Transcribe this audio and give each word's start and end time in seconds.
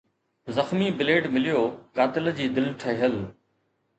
زخمي 0.55 0.87
بليڊ 0.99 1.23
مليو 1.33 1.61
قاتل 1.99 2.31
جي 2.39 2.47
دل 2.55 2.69
ٺهيل 2.85 3.17